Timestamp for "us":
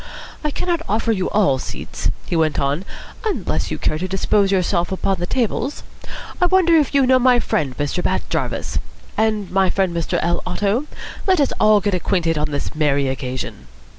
11.39-11.53